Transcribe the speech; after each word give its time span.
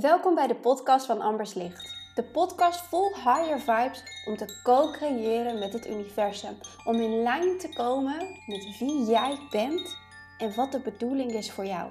Welkom 0.00 0.34
bij 0.34 0.46
de 0.46 0.54
podcast 0.54 1.06
van 1.06 1.20
Ambers 1.20 1.54
Licht. 1.54 1.94
De 2.14 2.22
podcast 2.22 2.80
vol 2.80 3.14
higher 3.14 3.60
vibes 3.60 4.02
om 4.26 4.36
te 4.36 4.60
co-creëren 4.62 5.58
met 5.58 5.72
het 5.72 5.88
universum. 5.88 6.56
Om 6.84 7.00
in 7.00 7.22
lijn 7.22 7.58
te 7.58 7.68
komen 7.74 8.16
met 8.46 8.78
wie 8.78 9.04
jij 9.04 9.38
bent 9.50 9.96
en 10.38 10.54
wat 10.54 10.72
de 10.72 10.80
bedoeling 10.80 11.32
is 11.32 11.52
voor 11.52 11.66
jou. 11.66 11.90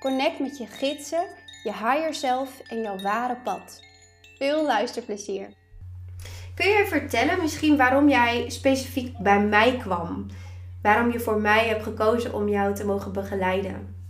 Connect 0.00 0.38
met 0.38 0.58
je 0.58 0.66
gidsen, 0.66 1.26
je 1.62 1.72
higher 1.72 2.14
self 2.14 2.60
en 2.60 2.80
jouw 2.80 2.98
ware 2.98 3.36
pad. 3.36 3.82
Veel 4.38 4.66
luisterplezier. 4.66 5.48
Kun 6.54 6.68
je 6.68 6.86
vertellen 6.86 7.40
misschien 7.40 7.76
waarom 7.76 8.08
jij 8.08 8.50
specifiek 8.50 9.18
bij 9.18 9.40
mij 9.40 9.76
kwam? 9.76 10.26
Waarom 10.82 11.12
je 11.12 11.20
voor 11.20 11.40
mij 11.40 11.68
hebt 11.68 11.82
gekozen 11.82 12.34
om 12.34 12.48
jou 12.48 12.74
te 12.74 12.86
mogen 12.86 13.12
begeleiden? 13.12 14.03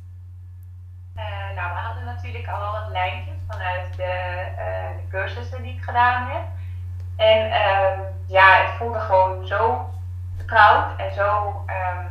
Natuurlijk 2.24 2.48
al 2.48 2.72
wat 2.72 2.90
lijntjes 2.90 3.34
vanuit 3.48 3.96
de, 3.96 4.12
uh, 4.58 4.96
de 4.96 5.08
cursussen 5.10 5.62
die 5.62 5.72
ik 5.72 5.82
gedaan 5.82 6.30
heb. 6.30 6.42
En 7.16 7.46
uh, 7.46 7.98
ja, 8.26 8.62
het 8.62 8.76
voelde 8.78 9.00
gewoon 9.00 9.46
zo 9.46 9.90
koud 10.46 10.98
en 10.98 11.14
zo, 11.14 11.46
um, 11.66 12.06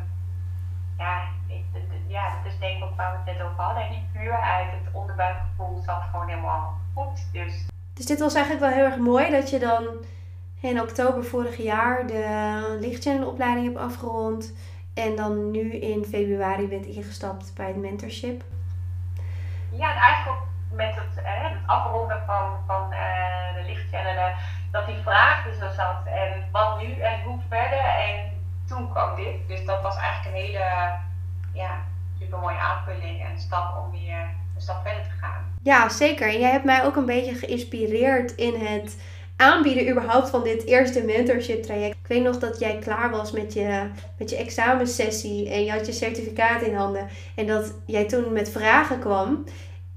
ja, 0.98 1.22
ik, 1.48 1.66
ja, 2.08 2.24
dat 2.44 2.52
is 2.52 2.60
denk 2.60 2.78
ik 2.78 2.84
ook 2.84 2.96
waar 2.96 3.12
we 3.12 3.18
het 3.18 3.38
net 3.38 3.46
over 3.46 3.64
hadden. 3.64 3.90
Die 3.90 4.08
puurheid, 4.14 4.72
het 4.72 4.94
onderbuikgevoel 4.94 5.82
zat 5.86 6.02
gewoon 6.12 6.28
helemaal 6.28 6.74
goed. 6.94 7.32
Dus. 7.32 7.66
dus 7.94 8.06
dit 8.06 8.20
was 8.20 8.34
eigenlijk 8.34 8.66
wel 8.66 8.76
heel 8.76 8.86
erg 8.86 8.98
mooi 8.98 9.32
dat 9.32 9.50
je 9.50 9.60
dan 9.60 9.88
in 10.60 10.82
oktober 10.82 11.24
vorig 11.24 11.58
jaar 11.58 12.08
de 12.08 12.78
lichtchannelopleiding 12.80 13.66
hebt 13.66 13.80
afgerond. 13.80 14.54
En 14.94 15.16
dan 15.16 15.52
nu 15.52 15.74
in 15.74 16.06
februari 16.06 16.68
bent 16.68 16.86
ingestapt 16.86 17.54
bij 17.56 17.68
het 17.68 17.76
mentorship 17.76 18.44
ja, 19.78 19.92
en 19.92 19.98
eigenlijk 19.98 20.42
met 20.72 20.96
het, 20.96 21.24
eh, 21.24 21.34
afronden 21.66 22.22
van, 22.26 22.58
van 22.68 22.94
uh, 22.94 23.54
de 23.56 23.64
lichtchannelen, 23.66 24.34
dat 24.72 24.86
die 24.86 25.02
vraag 25.04 25.44
dus 25.44 25.60
er 25.60 25.72
zat. 25.72 26.06
En 26.06 26.46
wat 26.52 26.82
nu 26.82 27.00
en 27.00 27.22
hoe 27.22 27.40
verder? 27.50 27.80
En 27.80 28.32
toen 28.68 28.92
kwam 28.92 29.16
dit. 29.16 29.48
Dus 29.48 29.66
dat 29.66 29.82
was 29.82 29.98
eigenlijk 29.98 30.36
een 30.36 30.42
hele 30.42 30.66
ja, 31.54 31.72
super 32.20 32.40
mooie 32.40 32.58
aanvulling 32.58 33.22
en 33.24 33.40
stap 33.40 33.84
om 33.84 33.92
weer 33.92 34.20
een 34.56 34.62
stap 34.62 34.82
verder 34.84 35.04
te 35.04 35.18
gaan. 35.22 35.54
Ja, 35.64 35.90
zeker. 35.90 36.28
En 36.28 36.40
jij 36.40 36.52
hebt 36.52 36.66
mij 36.66 36.84
ook 36.86 36.96
een 36.96 37.06
beetje 37.06 37.36
geïnspireerd 37.36 38.36
in 38.36 38.66
het 38.66 38.98
aanbieden 39.36 39.90
überhaupt 39.90 40.30
van 40.30 40.44
dit 40.44 40.66
eerste 40.66 41.04
mentorship 41.04 41.64
traject. 41.64 41.96
Ik 42.02 42.08
weet 42.08 42.24
nog 42.24 42.38
dat 42.38 42.60
jij 42.60 42.80
klaar 42.80 43.12
was 43.12 43.32
met 43.32 43.54
je, 43.54 43.90
met 44.18 44.30
je 44.30 44.36
examensessie 44.36 45.50
en 45.50 45.64
je 45.64 45.72
had 45.72 45.86
je 45.86 45.92
certificaat 45.92 46.62
in 46.62 46.76
handen. 46.76 47.08
En 47.36 47.48
dat 47.48 47.74
jij 47.86 48.06
toen 48.06 48.34
met 48.34 48.52
vragen 48.52 49.00
kwam. 49.00 49.44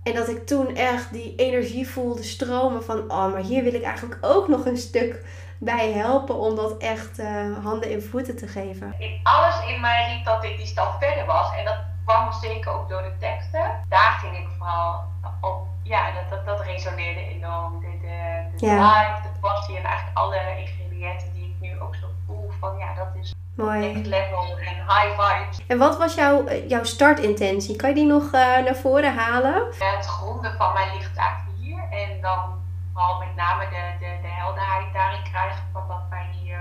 En 0.07 0.15
dat 0.15 0.29
ik 0.29 0.47
toen 0.47 0.77
echt 0.77 1.13
die 1.13 1.35
energie 1.37 1.89
voelde 1.89 2.23
stromen 2.23 2.85
van, 2.85 2.99
oh, 3.11 3.33
maar 3.33 3.41
hier 3.41 3.65
wil 3.65 3.75
ik 3.75 3.83
eigenlijk 3.83 4.19
ook 4.21 4.49
nog 4.49 4.67
een 4.67 4.77
stuk 4.77 5.25
bij 5.59 5.93
helpen 5.93 6.35
om 6.35 6.57
dat 6.57 6.77
echt 6.79 7.19
uh, 7.19 7.65
handen 7.65 7.91
en 7.91 8.03
voeten 8.03 8.37
te 8.37 8.47
geven. 8.47 8.95
In 8.99 9.21
alles 9.23 9.67
in 9.67 9.81
mij 9.81 10.15
riep 10.15 10.25
dat 10.25 10.43
dit 10.43 10.57
die 10.57 10.67
stap 10.67 11.03
verder 11.03 11.27
was. 11.27 11.57
En 11.57 11.65
dat 11.65 11.79
kwam 12.05 12.33
zeker 12.33 12.73
ook 12.73 12.89
door 12.89 13.03
de 13.03 13.17
teksten. 13.19 13.81
Daar 13.89 14.19
ging 14.21 14.37
ik 14.37 14.49
vooral 14.59 15.05
op, 15.41 15.67
ja, 15.83 16.13
dat, 16.13 16.31
dat, 16.31 16.47
dat 16.47 16.67
resoneerde 16.67 17.21
enorm. 17.21 17.81
De, 17.81 17.99
de, 18.01 18.57
de 18.57 18.67
ja. 18.67 19.21
de 19.23 19.41
passie 19.41 19.77
en 19.77 19.85
eigenlijk 19.85 20.19
alle 20.19 20.39
ingrediënten 20.59 21.33
die 21.33 21.45
ik 21.45 21.57
nu 21.61 21.81
ook 21.81 21.95
zo 21.95 22.07
voel 22.27 22.46
van, 22.61 22.79
ja, 22.79 22.95
dat 22.95 23.09
is 23.23 23.35
Mooi. 23.57 23.81
Next 23.81 24.07
level 24.07 24.59
en 24.59 24.75
high 24.75 25.13
vibes. 25.21 25.67
En 25.67 25.79
wat 25.79 25.99
was 25.99 26.15
jouw, 26.15 26.47
eh, 26.47 26.69
jouw 26.69 26.85
startintentie? 26.85 27.77
Kan 27.77 27.89
je 27.89 27.95
die 27.95 28.07
nog 28.07 28.25
uh, 28.25 28.31
naar 28.65 28.77
voren 28.77 29.15
halen? 29.15 29.63
het 29.79 30.07
gronden 30.07 30.55
van 30.57 30.73
mij 30.73 30.89
ligt 30.95 31.17
eigenlijk 31.17 31.59
hier. 31.59 31.79
En 31.91 32.21
dan 32.21 32.39
vooral 32.93 33.19
met 33.19 33.35
name 33.37 33.65
de, 33.69 34.05
de, 34.05 34.11
de 34.23 34.29
helderheid 34.29 34.93
daarin 34.93 35.23
krijgen 35.23 35.65
van 35.73 35.87
wat 35.87 36.03
wij 36.11 36.27
hier 36.41 36.61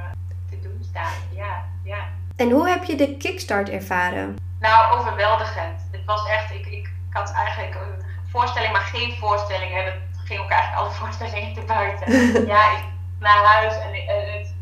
te 0.50 0.60
doen 0.60 0.80
staan. 0.90 1.14
Ja, 1.32 1.64
ja. 1.84 1.98
En 2.36 2.52
hoe 2.52 2.70
heb 2.70 2.84
je 2.84 2.96
de 2.96 3.18
kickstart 3.18 3.70
ervaren? 3.70 4.38
Nou, 4.60 5.00
overweldigend. 5.00 5.88
Het 5.92 6.06
was 6.06 6.28
echt, 6.28 6.54
ik, 6.54 6.66
ik, 6.66 6.94
had 7.10 7.32
eigenlijk 7.32 7.76
een 7.76 8.06
voorstelling, 8.32 8.72
maar 8.72 8.82
geen 8.82 9.18
voorstelling. 9.20 9.74
Het 9.74 9.94
ging 10.26 10.40
ook 10.40 10.50
eigenlijk 10.50 10.82
alle 10.82 10.92
voorstellingen 11.02 11.54
te 11.54 11.62
buiten. 11.62 12.12
ja, 12.54 12.72
ik 12.72 12.84
naar 13.20 13.44
huis 13.44 13.74
en, 13.78 13.94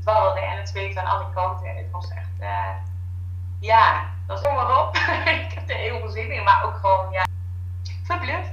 dwaalde 0.03 0.39
en 0.39 0.57
het 0.57 0.69
zweefde 0.69 1.01
aan 1.01 1.17
alle 1.17 1.33
kanten. 1.33 1.65
En 1.67 1.77
het 1.77 1.91
was 1.91 2.09
echt 2.09 2.35
uh, 2.39 2.75
ja, 3.59 4.03
dat 4.27 4.37
is 4.37 4.43
maar 4.43 4.81
op. 4.81 4.95
ik 5.47 5.53
heb 5.55 5.69
er 5.69 5.75
heel 5.75 5.99
veel 5.99 6.09
zin 6.09 6.31
in, 6.31 6.43
maar 6.43 6.63
ook 6.65 6.75
gewoon, 6.81 7.11
ja, 7.11 7.25
verbluft. 8.03 8.51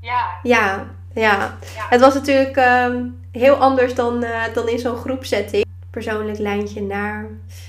Ja. 0.00 0.38
Ja, 0.42 0.86
ja. 1.14 1.56
Het 1.88 2.00
was 2.00 2.14
natuurlijk 2.14 2.56
um, 2.56 3.20
heel 3.32 3.54
anders 3.54 3.94
dan, 3.94 4.24
uh, 4.24 4.42
dan 4.54 4.68
in 4.68 4.78
zo'n 4.78 4.96
groepsetting. 4.96 5.64
Persoonlijk 5.90 6.38
lijntje 6.38 6.82
naar. 6.82 7.26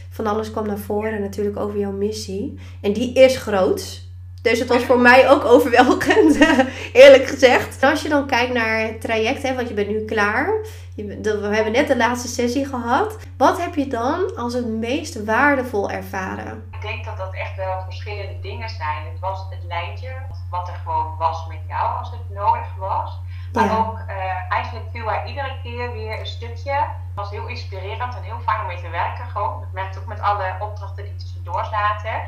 Van 0.10 0.28
alles 0.28 0.52
kwam 0.52 0.68
naar 0.68 0.78
voren 0.78 1.22
natuurlijk 1.22 1.58
over 1.58 1.80
jouw 1.80 1.92
missie. 1.92 2.60
En 2.82 2.94
die 2.94 3.14
is 3.14 3.38
groot. 3.38 4.04
Dus 4.42 4.60
het 4.60 4.68
was 4.68 4.84
voor 4.84 5.00
mij 5.00 5.30
ook 5.30 5.46
overweldigend, 5.46 6.38
eerlijk 6.94 7.28
gezegd. 7.28 7.84
als 7.84 8.02
je 8.02 8.10
dan 8.10 8.28
kijkt 8.28 8.54
naar 8.54 8.80
het 8.80 9.02
traject, 9.02 9.44
hè, 9.44 9.56
want 9.56 9.68
je 9.68 9.74
bent 9.74 9.88
nu 9.88 10.06
klaar. 10.06 10.66
We 10.96 11.50
hebben 11.52 11.72
net 11.72 11.88
de 11.88 11.98
laatste 11.98 12.28
sessie 12.28 12.66
gehad. 12.66 13.18
Wat 13.38 13.62
heb 13.62 13.76
je 13.76 13.88
dan 13.88 14.36
als 14.36 14.54
het 14.54 14.68
meest 14.68 15.24
waardevol 15.24 15.90
ervaren? 15.90 16.70
Ik 16.72 16.82
denk 16.82 17.06
dat 17.06 17.18
dat 17.18 17.34
echt 17.34 17.56
wel 17.56 17.82
verschillende 17.82 18.40
dingen 18.40 18.70
zijn. 18.70 19.06
Het 19.12 19.20
was 19.20 19.46
het 19.50 19.64
lijntje, 19.68 20.12
wat 20.50 20.68
er 20.68 20.80
gewoon 20.84 21.18
was 21.18 21.48
met 21.48 21.60
jou 21.68 21.98
als 21.98 22.12
het 22.12 22.30
nodig 22.30 22.76
was. 22.78 23.20
Maar 23.54 23.78
ook 23.78 24.00
uh, 24.08 24.16
eigenlijk 24.50 24.86
viel 24.92 25.06
hij 25.06 25.26
iedere 25.26 25.60
keer 25.64 25.94
weer 25.94 26.20
een 26.20 26.26
stukje. 26.26 26.72
Het 26.72 27.16
was 27.16 27.30
heel 27.30 27.48
inspirerend 27.48 28.16
en 28.16 28.24
heel 28.24 28.40
fijn 28.40 28.62
om 28.62 28.68
mee 28.68 28.82
te 28.82 28.90
werken. 28.90 29.26
Gewoon. 29.26 29.60
Dat 29.60 29.72
merkte 29.74 30.00
ook 30.00 30.06
met 30.06 30.20
alle 30.20 30.56
opdrachten 30.60 31.04
die 31.04 31.16
tussendoor 31.16 31.66
zaten. 31.66 32.22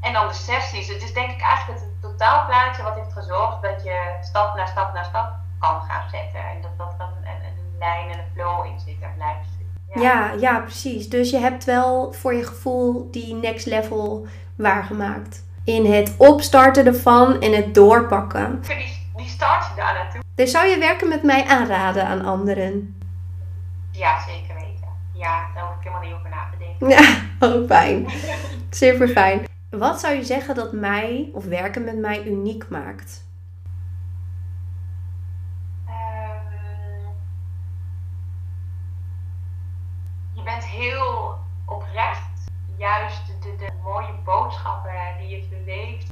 En 0.00 0.12
dan 0.12 0.28
de 0.28 0.34
sessies. 0.34 0.88
Het 0.88 1.02
is 1.02 1.12
denk 1.12 1.30
ik 1.30 1.40
eigenlijk 1.40 1.80
het 1.80 2.00
totaalplaatje 2.00 2.82
wat 2.82 2.94
heeft 2.94 3.12
gezorgd 3.12 3.62
dat 3.62 3.82
je 3.84 4.16
stap 4.20 4.54
na 4.54 4.66
stap 4.66 4.94
na 4.94 5.02
stap 5.02 5.32
kan 5.58 5.82
gaan 5.82 6.08
zetten. 6.10 6.40
En 6.40 6.60
dat, 6.62 6.78
dat 6.78 6.94
lijn 7.84 8.06
en 8.12 8.18
een 8.18 8.30
flow 8.34 8.66
in 8.66 8.78
zit 8.86 9.00
en 9.00 9.14
blijft 9.16 9.52
ja. 9.94 10.02
ja. 10.02 10.32
Ja, 10.40 10.60
precies. 10.60 11.08
Dus 11.08 11.30
je 11.30 11.38
hebt 11.38 11.64
wel 11.64 12.12
voor 12.12 12.34
je 12.34 12.44
gevoel 12.44 13.08
die 13.10 13.34
next 13.34 13.66
level 13.66 14.26
waargemaakt. 14.56 15.44
In 15.64 15.92
het 15.92 16.14
opstarten 16.18 16.86
ervan 16.86 17.40
en 17.40 17.52
het 17.52 17.74
doorpakken. 17.74 18.62
Die, 18.62 19.08
die 19.16 19.28
start 19.28 19.66
je 19.68 19.72
daar 19.76 19.94
naartoe. 19.94 20.20
Dus 20.34 20.50
zou 20.50 20.66
je 20.66 20.78
werken 20.78 21.08
met 21.08 21.22
mij 21.22 21.44
aanraden 21.44 22.06
aan 22.06 22.24
anderen? 22.24 23.00
Ja, 23.90 24.20
zeker 24.26 24.54
weten. 24.54 24.88
Ja, 25.12 25.46
daar 25.54 25.64
hoef 25.64 25.76
ik 25.76 25.82
helemaal 25.82 26.02
niet 26.02 26.14
over 26.14 26.30
na 26.30 26.48
te 26.50 26.58
denken. 26.58 26.88
Ja, 26.88 27.20
oh 27.48 27.66
fijn. 27.66 28.06
Super 28.70 29.08
fijn. 29.08 29.44
Wat 29.70 30.00
zou 30.00 30.14
je 30.14 30.24
zeggen 30.24 30.54
dat 30.54 30.72
mij 30.72 31.30
of 31.32 31.44
werken 31.44 31.84
met 31.84 31.98
mij 31.98 32.24
uniek 32.24 32.68
maakt? 32.68 33.24
Heel 40.72 41.38
oprecht. 41.66 42.50
Juist 42.76 43.26
de, 43.26 43.56
de, 43.56 43.68
mooie 43.82 44.12
boodschappen 44.24 44.92
die 45.18 45.28
je 45.28 45.46
verweeft. 45.48 46.10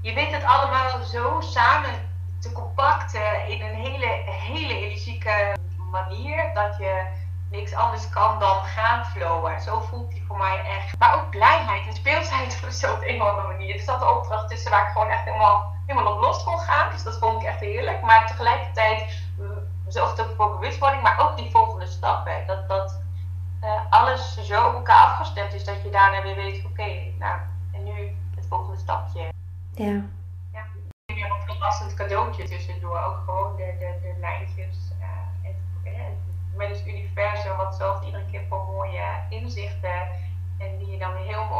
Je 0.00 0.14
weet 0.14 0.32
het 0.32 0.44
allemaal 0.44 1.02
zo 1.02 1.40
samen 1.40 1.90
te 2.38 2.52
compacten 2.52 3.48
in 3.48 3.60
een 3.60 3.74
hele, 3.74 4.06
hele 4.26 4.78
energieke 4.78 5.56
manier. 5.90 6.50
Dat 6.54 6.76
je 6.78 7.06
niks 7.50 7.74
anders 7.74 8.08
kan 8.08 8.38
dan 8.38 8.64
gaan 8.64 9.04
flowen. 9.04 9.60
Zo 9.60 9.80
voelt 9.80 10.12
hij 10.12 10.22
voor 10.26 10.36
mij 10.36 10.64
echt. 10.64 10.98
Maar 10.98 11.14
ook 11.14 11.30
blijheid 11.30 11.86
en 11.86 11.94
speelsheid 11.94 12.60
op 12.64 12.70
zo'n 12.70 13.08
een 13.08 13.22
of 13.22 13.28
andere 13.28 13.46
manier. 13.46 13.74
Er 13.74 13.80
zat 13.80 14.02
een 14.02 14.08
opdracht 14.08 14.48
tussen 14.48 14.70
waar 14.70 14.86
ik 14.86 14.92
gewoon 14.92 15.08
echt 15.08 15.24
helemaal, 15.24 15.74
helemaal 15.86 16.12
op 16.12 16.20
los 16.20 16.44
kon 16.44 16.58
gaan. 16.58 16.90
Dus 16.90 17.02
dat 17.02 17.18
vond 17.18 17.42
ik 17.42 17.48
echt 17.48 17.60
heerlijk. 17.60 18.02
Maar 18.02 18.26
tegelijkertijd 18.26 19.22
mm, 19.38 19.68
zorgde 19.88 20.22
ook 20.22 20.34
voor 20.36 20.58
bewustwording, 20.58 21.02
maar 21.02 21.20
ook 21.20 21.36
die 21.36 21.50
weer 26.34 26.44
weet: 26.44 26.64
oké, 26.64 26.88
nou, 27.18 27.40
en 27.72 27.84
nu 27.84 28.16
het 28.36 28.46
volgende 28.48 28.78
stapje. 28.78 29.32
Ja. 29.74 30.02
Ja, 30.52 30.64
weer 31.06 31.30
een 31.30 31.42
verrassend 31.46 31.94
cadeautje 31.94 32.48
tussendoor. 32.48 33.00
Ook 33.00 33.22
gewoon 33.24 33.56
de, 33.56 33.74
de, 33.78 33.98
de 34.02 34.14
lijntjes. 34.20 34.76
Uh, 35.00 35.50
en, 35.90 36.16
met 36.56 36.68
het 36.68 36.86
universum, 36.86 37.56
wat 37.56 37.76
zorgt 37.76 38.04
iedere 38.04 38.24
keer 38.30 38.42
voor 38.48 38.64
mooie 38.64 39.06
inzichten. 39.28 40.00
En 40.58 40.78
die 40.78 40.90
je 40.90 40.98
dan 40.98 41.12
weer 41.12 41.26
heel 41.26 41.44
mooi 41.44 41.57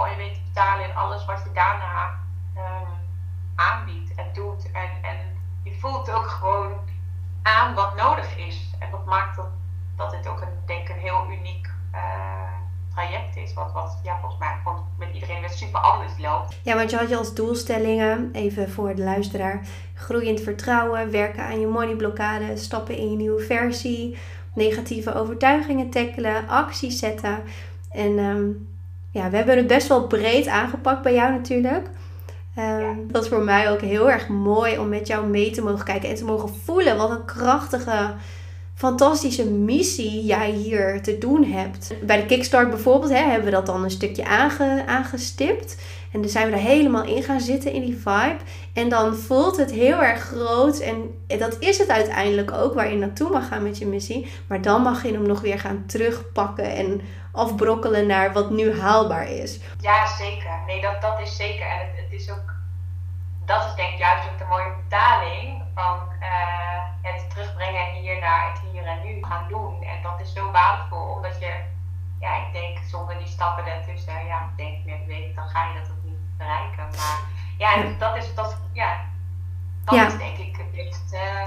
traject 13.33 13.51
is. 13.51 13.55
Wat, 13.55 13.73
wat 13.73 13.99
ja, 14.05 14.19
volgens 14.21 14.41
mij 14.41 14.57
gewoon 14.63 14.85
met 14.99 15.09
iedereen 15.15 15.41
weer 15.41 15.51
super 15.51 15.81
anders 15.81 16.13
loopt. 16.19 16.57
Ja, 16.63 16.75
want 16.75 16.91
je 16.91 16.97
had 16.97 17.09
je 17.09 17.17
als 17.17 17.35
doelstellingen, 17.35 18.31
even 18.33 18.71
voor 18.71 18.95
de 18.95 19.03
luisteraar, 19.03 19.67
groeiend 19.95 20.41
vertrouwen, 20.41 21.11
werken 21.11 21.43
aan 21.43 21.61
je 21.61 21.67
moneyblokkade, 21.67 22.57
stappen 22.57 22.97
in 22.97 23.11
je 23.11 23.17
nieuwe 23.17 23.43
versie, 23.43 24.17
negatieve 24.55 25.15
overtuigingen 25.15 25.91
tackelen, 25.91 26.49
acties 26.49 26.99
zetten. 26.99 27.43
En 27.91 28.19
ehm, 28.19 28.47
ja, 29.11 29.31
we 29.31 29.37
hebben 29.37 29.57
het 29.57 29.67
best 29.67 29.89
wel 29.89 30.07
breed 30.07 30.47
aangepakt 30.47 31.03
bij 31.03 31.15
jou 31.15 31.33
natuurlijk. 31.33 31.87
Um, 32.59 33.13
Dat 33.13 33.23
is 33.23 33.29
voor 33.29 33.43
mij 33.43 33.71
ook 33.71 33.81
heel 33.81 34.11
erg 34.11 34.29
mooi 34.29 34.79
om 34.79 34.89
met 34.89 35.07
jou 35.07 35.27
mee 35.27 35.51
te 35.51 35.63
mogen 35.63 35.85
kijken 35.85 36.09
en 36.09 36.15
te 36.15 36.25
mogen 36.25 36.49
voelen 36.49 36.97
wat 36.97 37.11
een 37.11 37.25
krachtige, 37.25 38.15
fantastische 38.79 39.45
missie 39.45 40.25
jij 40.25 40.51
hier 40.51 41.03
te 41.03 41.19
doen 41.19 41.45
hebt. 41.45 41.95
Bij 42.03 42.17
de 42.17 42.27
Kickstart 42.27 42.71
bijvoorbeeld 42.71 43.13
hè, 43.13 43.19
hebben 43.19 43.45
we 43.45 43.51
dat 43.51 43.67
dan 43.67 43.85
een 43.85 43.91
stukje 43.91 44.25
aange, 44.25 44.85
aangestipt. 44.87 45.83
En 46.13 46.21
dan 46.21 46.31
zijn 46.31 46.51
we 46.51 46.53
er 46.53 46.63
helemaal 46.63 47.05
in 47.05 47.23
gaan 47.23 47.41
zitten 47.41 47.73
in 47.73 47.81
die 47.81 47.97
vibe. 47.97 48.37
En 48.73 48.89
dan 48.89 49.17
voelt 49.17 49.57
het 49.57 49.71
heel 49.71 50.03
erg 50.03 50.21
groot. 50.21 50.79
En 50.79 51.25
dat 51.27 51.57
is 51.59 51.79
het 51.79 51.89
uiteindelijk 51.89 52.53
ook 52.53 52.75
waar 52.75 52.91
je 52.91 52.97
naartoe 52.97 53.31
mag 53.31 53.49
gaan 53.49 53.63
met 53.63 53.79
je 53.79 53.87
missie. 53.87 54.33
Maar 54.49 54.63
dan 54.63 54.83
mag 54.83 55.03
je 55.03 55.13
hem 55.13 55.27
nog 55.27 55.41
weer 55.41 55.59
gaan 55.59 55.85
terugpakken 55.87 56.75
en 56.75 57.01
afbrokkelen 57.33 58.07
naar 58.07 58.33
wat 58.33 58.51
nu 58.51 58.81
haalbaar 58.81 59.29
is. 59.29 59.61
Ja, 59.81 60.07
zeker. 60.17 60.51
Nee, 60.67 60.81
dat, 60.81 61.03
dat 61.03 61.21
is 61.21 61.37
zeker. 61.37 61.67
En 61.67 61.79
het, 61.79 62.05
het 62.05 62.21
is 62.21 62.31
ook, 62.31 62.53
dat 63.47 63.65
is 63.65 63.75
denk 63.75 63.93
ik 63.93 63.99
juist 63.99 64.29
ook 64.29 64.39
de 64.39 64.45
mooie 64.49 64.73
betaling 64.83 65.63
van 65.75 65.99
uh, 66.21 66.88
gaan 69.29 69.49
doen. 69.49 69.83
En 69.83 70.03
dat 70.03 70.21
is 70.21 70.33
zo 70.33 70.51
waardevol, 70.51 71.07
omdat 71.17 71.37
je, 71.41 71.53
ja, 72.21 72.47
ik 72.47 72.53
denk 72.53 72.79
zonder 72.93 73.19
die 73.19 73.27
stappen 73.27 73.67
ertussen, 73.67 74.27
ja, 74.27 74.39
ik 74.51 74.57
denk 74.57 74.85
meer 74.85 75.07
weet 75.07 75.35
dan 75.35 75.49
ga 75.49 75.61
je 75.69 75.79
dat 75.81 75.91
ook 75.91 76.05
niet 76.05 76.23
bereiken. 76.37 76.87
Maar 76.99 77.19
ja, 77.59 77.71
dat 77.99 78.17
is, 78.17 78.35
dat, 78.35 78.57
ja, 78.73 78.91
dat 79.85 79.95
ja. 79.95 80.07
is 80.07 80.19
denk 80.19 80.37
ik 80.37 80.57
het 80.57 80.73
meest 80.73 81.13
uh, 81.13 81.47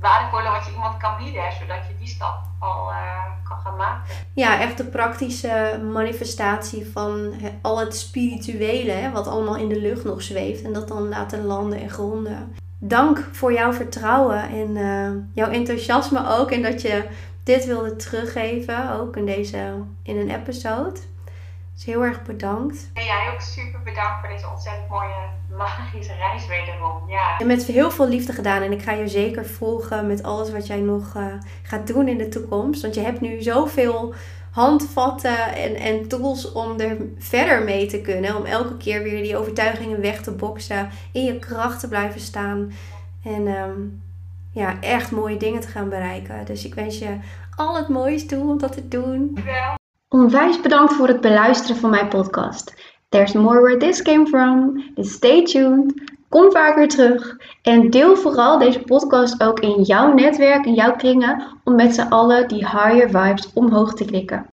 waardevolle 0.00 0.50
wat 0.50 0.66
je 0.66 0.72
iemand 0.72 0.96
kan 0.96 1.16
bieden, 1.16 1.52
zodat 1.60 1.86
je 1.88 1.98
die 1.98 2.08
stap 2.08 2.38
al 2.58 2.90
uh, 2.90 3.24
kan 3.48 3.58
gaan 3.58 3.76
maken. 3.76 4.14
Ja, 4.34 4.60
echt 4.60 4.76
de 4.76 4.84
praktische 4.84 5.80
manifestatie 5.92 6.90
van 6.92 7.34
al 7.62 7.78
het 7.78 7.96
spirituele, 7.96 8.92
hè, 8.92 9.10
wat 9.10 9.26
allemaal 9.26 9.56
in 9.56 9.68
de 9.68 9.80
lucht 9.80 10.04
nog 10.04 10.22
zweeft. 10.22 10.62
En 10.62 10.72
dat 10.72 10.88
dan 10.88 11.08
laten 11.08 11.44
landen 11.44 11.80
en 11.80 11.90
gronden. 11.90 12.56
Dank 12.84 13.28
voor 13.32 13.52
jouw 13.52 13.72
vertrouwen 13.72 14.48
en 14.48 14.76
uh, 14.76 15.10
jouw 15.34 15.50
enthousiasme 15.50 16.28
ook. 16.28 16.50
En 16.50 16.62
dat 16.62 16.82
je 16.82 17.04
dit 17.42 17.66
wilde 17.66 17.96
teruggeven, 17.96 18.92
ook 18.92 19.16
in, 19.16 19.26
deze, 19.26 19.74
in 20.02 20.16
een 20.16 20.30
episode. 20.30 21.00
Dus 21.74 21.84
heel 21.84 22.04
erg 22.04 22.22
bedankt. 22.22 22.90
En 22.94 23.04
jij 23.04 23.30
ook 23.32 23.40
super 23.40 23.80
bedankt 23.84 24.20
voor 24.20 24.28
deze 24.28 24.48
ontzettend 24.50 24.88
mooie 24.88 25.28
magische 25.56 26.14
reis 26.14 26.46
wederom. 26.46 27.10
Ja. 27.10 27.38
En 27.38 27.46
met 27.46 27.64
heel 27.64 27.90
veel 27.90 28.08
liefde 28.08 28.32
gedaan. 28.32 28.62
En 28.62 28.72
ik 28.72 28.82
ga 28.82 28.92
je 28.92 29.08
zeker 29.08 29.46
volgen 29.46 30.06
met 30.06 30.22
alles 30.22 30.52
wat 30.52 30.66
jij 30.66 30.80
nog 30.80 31.14
uh, 31.16 31.26
gaat 31.62 31.86
doen 31.86 32.08
in 32.08 32.18
de 32.18 32.28
toekomst. 32.28 32.82
Want 32.82 32.94
je 32.94 33.00
hebt 33.00 33.20
nu 33.20 33.42
zoveel 33.42 34.14
handvatten 34.52 35.54
en, 35.54 35.74
en 35.74 36.08
tools 36.08 36.52
om 36.52 36.80
er 36.80 36.96
verder 37.18 37.62
mee 37.62 37.86
te 37.86 38.00
kunnen. 38.00 38.36
Om 38.36 38.44
elke 38.44 38.76
keer 38.76 39.02
weer 39.02 39.22
die 39.22 39.36
overtuigingen 39.36 40.00
weg 40.00 40.22
te 40.22 40.30
boksen. 40.30 40.88
In 41.12 41.24
je 41.24 41.38
kracht 41.38 41.80
te 41.80 41.88
blijven 41.88 42.20
staan. 42.20 42.72
En 43.24 43.46
um, 43.46 44.02
ja, 44.52 44.80
echt 44.80 45.10
mooie 45.10 45.36
dingen 45.36 45.60
te 45.60 45.68
gaan 45.68 45.88
bereiken. 45.88 46.44
Dus 46.44 46.64
ik 46.64 46.74
wens 46.74 46.98
je 46.98 47.16
al 47.56 47.76
het 47.76 47.88
moois 47.88 48.26
toe 48.26 48.48
om 48.48 48.58
dat 48.58 48.72
te 48.72 48.88
doen. 48.88 49.38
Onwijs 50.08 50.60
bedankt 50.60 50.92
voor 50.92 51.08
het 51.08 51.20
beluisteren 51.20 51.76
van 51.76 51.90
mijn 51.90 52.08
podcast. 52.08 52.74
There's 53.08 53.32
more 53.32 53.60
where 53.60 53.76
this 53.76 54.02
came 54.02 54.26
from. 54.26 54.84
Dus 54.94 55.12
stay 55.12 55.44
tuned. 55.44 55.94
Kom 56.32 56.50
vaker 56.50 56.88
terug. 56.88 57.36
En 57.62 57.90
deel 57.90 58.16
vooral 58.16 58.58
deze 58.58 58.80
podcast 58.80 59.42
ook 59.42 59.60
in 59.60 59.82
jouw 59.82 60.12
netwerk, 60.12 60.66
in 60.66 60.74
jouw 60.74 60.96
kringen, 60.96 61.42
om 61.64 61.74
met 61.74 61.94
z'n 61.94 62.08
allen 62.08 62.48
die 62.48 62.68
higher 62.68 63.10
vibes 63.10 63.52
omhoog 63.52 63.94
te 63.94 64.04
klikken. 64.04 64.51